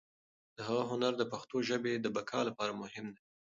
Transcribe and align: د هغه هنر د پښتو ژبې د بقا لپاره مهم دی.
د 0.57 0.57
هغه 0.67 0.83
هنر 0.91 1.13
د 1.17 1.23
پښتو 1.31 1.57
ژبې 1.69 1.93
د 1.99 2.07
بقا 2.15 2.39
لپاره 2.49 2.71
مهم 2.81 3.05
دی. 3.15 3.21